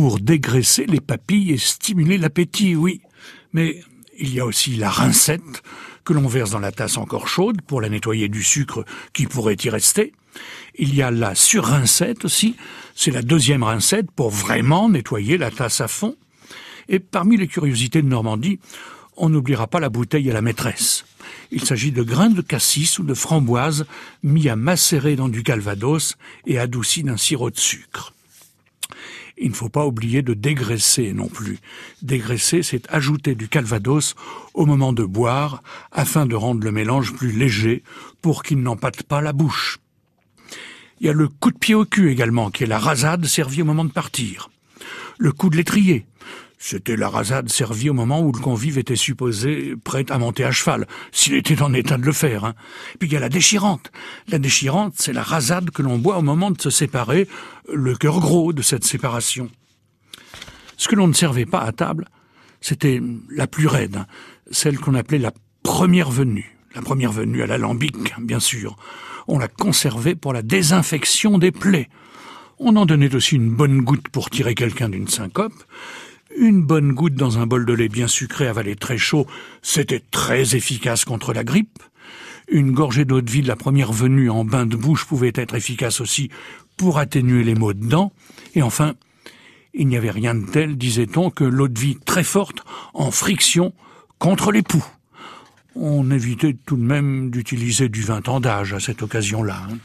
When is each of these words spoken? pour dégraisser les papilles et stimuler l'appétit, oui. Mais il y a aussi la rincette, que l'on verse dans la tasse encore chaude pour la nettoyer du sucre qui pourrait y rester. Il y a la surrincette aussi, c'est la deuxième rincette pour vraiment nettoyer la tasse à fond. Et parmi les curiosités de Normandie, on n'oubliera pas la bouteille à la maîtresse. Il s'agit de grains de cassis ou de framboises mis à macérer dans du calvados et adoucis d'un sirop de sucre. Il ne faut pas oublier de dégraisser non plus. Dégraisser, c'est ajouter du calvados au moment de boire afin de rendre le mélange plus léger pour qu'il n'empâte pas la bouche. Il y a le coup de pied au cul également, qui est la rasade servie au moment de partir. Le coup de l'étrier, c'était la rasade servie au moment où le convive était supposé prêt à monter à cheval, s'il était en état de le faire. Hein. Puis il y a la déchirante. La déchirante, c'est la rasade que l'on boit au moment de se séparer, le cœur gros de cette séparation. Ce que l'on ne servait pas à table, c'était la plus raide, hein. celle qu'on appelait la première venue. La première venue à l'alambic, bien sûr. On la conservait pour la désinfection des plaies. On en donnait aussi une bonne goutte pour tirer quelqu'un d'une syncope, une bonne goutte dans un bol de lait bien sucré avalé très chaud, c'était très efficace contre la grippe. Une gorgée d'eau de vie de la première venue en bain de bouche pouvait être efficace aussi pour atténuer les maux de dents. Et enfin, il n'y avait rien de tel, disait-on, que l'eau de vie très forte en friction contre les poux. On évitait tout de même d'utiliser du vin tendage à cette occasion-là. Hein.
pour 0.00 0.18
dégraisser 0.18 0.86
les 0.86 0.98
papilles 0.98 1.52
et 1.52 1.58
stimuler 1.58 2.16
l'appétit, 2.16 2.74
oui. 2.74 3.02
Mais 3.52 3.82
il 4.18 4.32
y 4.32 4.40
a 4.40 4.46
aussi 4.46 4.76
la 4.76 4.88
rincette, 4.88 5.62
que 6.04 6.14
l'on 6.14 6.26
verse 6.26 6.52
dans 6.52 6.58
la 6.58 6.72
tasse 6.72 6.96
encore 6.96 7.28
chaude 7.28 7.60
pour 7.60 7.82
la 7.82 7.90
nettoyer 7.90 8.30
du 8.30 8.42
sucre 8.42 8.86
qui 9.12 9.26
pourrait 9.26 9.58
y 9.62 9.68
rester. 9.68 10.14
Il 10.76 10.94
y 10.94 11.02
a 11.02 11.10
la 11.10 11.34
surrincette 11.34 12.24
aussi, 12.24 12.56
c'est 12.94 13.10
la 13.10 13.20
deuxième 13.20 13.62
rincette 13.62 14.10
pour 14.10 14.30
vraiment 14.30 14.88
nettoyer 14.88 15.36
la 15.36 15.50
tasse 15.50 15.82
à 15.82 15.86
fond. 15.86 16.16
Et 16.88 16.98
parmi 16.98 17.36
les 17.36 17.46
curiosités 17.46 18.00
de 18.00 18.08
Normandie, 18.08 18.58
on 19.18 19.28
n'oubliera 19.28 19.66
pas 19.66 19.80
la 19.80 19.90
bouteille 19.90 20.30
à 20.30 20.32
la 20.32 20.40
maîtresse. 20.40 21.04
Il 21.50 21.62
s'agit 21.62 21.92
de 21.92 22.02
grains 22.02 22.30
de 22.30 22.40
cassis 22.40 22.98
ou 22.98 23.02
de 23.02 23.12
framboises 23.12 23.84
mis 24.22 24.48
à 24.48 24.56
macérer 24.56 25.14
dans 25.14 25.28
du 25.28 25.42
calvados 25.42 26.16
et 26.46 26.58
adoucis 26.58 27.02
d'un 27.02 27.18
sirop 27.18 27.50
de 27.50 27.58
sucre. 27.58 28.14
Il 29.42 29.50
ne 29.50 29.54
faut 29.54 29.70
pas 29.70 29.86
oublier 29.86 30.20
de 30.20 30.34
dégraisser 30.34 31.14
non 31.14 31.28
plus. 31.28 31.58
Dégraisser, 32.02 32.62
c'est 32.62 32.86
ajouter 32.90 33.34
du 33.34 33.48
calvados 33.48 34.14
au 34.52 34.66
moment 34.66 34.92
de 34.92 35.02
boire 35.02 35.62
afin 35.92 36.26
de 36.26 36.34
rendre 36.34 36.62
le 36.62 36.70
mélange 36.70 37.14
plus 37.14 37.32
léger 37.32 37.82
pour 38.20 38.42
qu'il 38.42 38.60
n'empâte 38.60 39.02
pas 39.02 39.22
la 39.22 39.32
bouche. 39.32 39.78
Il 41.00 41.06
y 41.06 41.08
a 41.08 41.14
le 41.14 41.28
coup 41.28 41.50
de 41.50 41.56
pied 41.56 41.74
au 41.74 41.86
cul 41.86 42.10
également, 42.12 42.50
qui 42.50 42.64
est 42.64 42.66
la 42.66 42.78
rasade 42.78 43.24
servie 43.24 43.62
au 43.62 43.64
moment 43.64 43.86
de 43.86 43.90
partir. 43.90 44.50
Le 45.18 45.32
coup 45.32 45.48
de 45.48 45.56
l'étrier, 45.56 46.04
c'était 46.62 46.94
la 46.94 47.08
rasade 47.08 47.48
servie 47.48 47.88
au 47.88 47.94
moment 47.94 48.20
où 48.20 48.30
le 48.30 48.38
convive 48.38 48.76
était 48.76 48.94
supposé 48.94 49.74
prêt 49.82 50.04
à 50.10 50.18
monter 50.18 50.44
à 50.44 50.50
cheval, 50.52 50.86
s'il 51.10 51.32
était 51.34 51.62
en 51.62 51.72
état 51.72 51.96
de 51.96 52.04
le 52.04 52.12
faire. 52.12 52.44
Hein. 52.44 52.54
Puis 52.98 53.08
il 53.08 53.12
y 53.14 53.16
a 53.16 53.20
la 53.20 53.30
déchirante. 53.30 53.90
La 54.28 54.38
déchirante, 54.38 54.92
c'est 54.98 55.14
la 55.14 55.22
rasade 55.22 55.70
que 55.70 55.80
l'on 55.80 55.96
boit 55.96 56.18
au 56.18 56.22
moment 56.22 56.50
de 56.50 56.60
se 56.60 56.68
séparer, 56.68 57.26
le 57.72 57.96
cœur 57.96 58.20
gros 58.20 58.52
de 58.52 58.60
cette 58.60 58.84
séparation. 58.84 59.50
Ce 60.76 60.86
que 60.86 60.96
l'on 60.96 61.08
ne 61.08 61.14
servait 61.14 61.46
pas 61.46 61.62
à 61.62 61.72
table, 61.72 62.08
c'était 62.60 63.00
la 63.30 63.46
plus 63.46 63.66
raide, 63.66 63.96
hein. 63.96 64.06
celle 64.50 64.78
qu'on 64.78 64.94
appelait 64.94 65.18
la 65.18 65.32
première 65.62 66.10
venue. 66.10 66.58
La 66.74 66.82
première 66.82 67.10
venue 67.10 67.42
à 67.42 67.46
l'alambic, 67.46 67.96
bien 68.20 68.38
sûr. 68.38 68.76
On 69.28 69.38
la 69.38 69.48
conservait 69.48 70.14
pour 70.14 70.34
la 70.34 70.42
désinfection 70.42 71.38
des 71.38 71.52
plaies. 71.52 71.88
On 72.58 72.76
en 72.76 72.84
donnait 72.84 73.14
aussi 73.14 73.36
une 73.36 73.50
bonne 73.50 73.80
goutte 73.80 74.10
pour 74.10 74.28
tirer 74.28 74.54
quelqu'un 74.54 74.90
d'une 74.90 75.08
syncope, 75.08 75.54
une 76.40 76.62
bonne 76.62 76.92
goutte 76.92 77.14
dans 77.14 77.38
un 77.38 77.46
bol 77.46 77.66
de 77.66 77.74
lait 77.74 77.90
bien 77.90 78.08
sucré 78.08 78.46
avalé 78.46 78.74
très 78.74 78.96
chaud, 78.96 79.26
c'était 79.60 80.02
très 80.10 80.56
efficace 80.56 81.04
contre 81.04 81.34
la 81.34 81.44
grippe. 81.44 81.78
Une 82.48 82.72
gorgée 82.72 83.04
d'eau 83.04 83.20
de 83.20 83.30
vie 83.30 83.42
de 83.42 83.48
la 83.48 83.56
première 83.56 83.92
venue 83.92 84.30
en 84.30 84.44
bain 84.44 84.64
de 84.64 84.74
bouche 84.74 85.04
pouvait 85.04 85.32
être 85.34 85.54
efficace 85.54 86.00
aussi 86.00 86.30
pour 86.78 86.98
atténuer 86.98 87.44
les 87.44 87.54
maux 87.54 87.74
de 87.74 87.86
dents. 87.86 88.12
Et 88.54 88.62
enfin, 88.62 88.94
il 89.74 89.86
n'y 89.86 89.98
avait 89.98 90.10
rien 90.10 90.34
de 90.34 90.46
tel, 90.46 90.78
disait-on, 90.78 91.30
que 91.30 91.44
l'eau 91.44 91.68
de 91.68 91.78
vie 91.78 91.98
très 92.06 92.24
forte 92.24 92.64
en 92.94 93.10
friction 93.10 93.74
contre 94.18 94.50
les 94.50 94.62
poux. 94.62 94.84
On 95.74 96.10
évitait 96.10 96.56
tout 96.66 96.76
de 96.76 96.82
même 96.82 97.30
d'utiliser 97.30 97.90
du 97.90 98.00
vin 98.00 98.22
tendage 98.22 98.72
à 98.72 98.80
cette 98.80 99.02
occasion-là. 99.02 99.66
Hein. 99.70 99.76